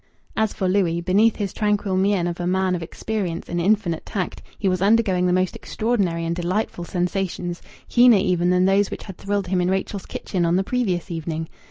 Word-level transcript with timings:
As 0.35 0.51
for 0.51 0.67
Louis, 0.67 0.99
beneath 0.99 1.35
his 1.35 1.53
tranquil 1.53 1.95
mien 1.95 2.25
of 2.25 2.39
a 2.39 2.47
man 2.47 2.73
of 2.73 2.81
experience 2.81 3.47
and 3.47 3.61
infinite 3.61 4.03
tact, 4.03 4.41
he 4.57 4.67
was 4.67 4.81
undergoing 4.81 5.27
the 5.27 5.31
most 5.31 5.55
extraordinary 5.55 6.25
and 6.25 6.35
delightful 6.35 6.85
sensations, 6.85 7.61
keener 7.87 8.17
even 8.17 8.49
than 8.49 8.65
those 8.65 8.89
which 8.89 9.03
had 9.03 9.19
thrilled 9.19 9.45
him 9.49 9.61
in 9.61 9.69
Rachel's 9.69 10.07
kitchen 10.07 10.43
on 10.43 10.55
the 10.55 10.63
previous 10.63 11.11
evening. 11.11 11.49